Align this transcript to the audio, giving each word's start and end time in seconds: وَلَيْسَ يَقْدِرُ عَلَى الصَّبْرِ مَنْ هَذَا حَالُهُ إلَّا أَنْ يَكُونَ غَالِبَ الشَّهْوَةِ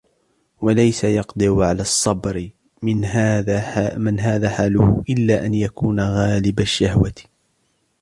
وَلَيْسَ 0.61 1.03
يَقْدِرُ 1.03 1.63
عَلَى 1.63 1.81
الصَّبْرِ 1.81 2.49
مَنْ 3.97 4.19
هَذَا 4.19 4.47
حَالُهُ 4.49 5.03
إلَّا 5.09 5.45
أَنْ 5.45 5.53
يَكُونَ 5.53 5.99
غَالِبَ 5.99 6.59
الشَّهْوَةِ 6.59 7.13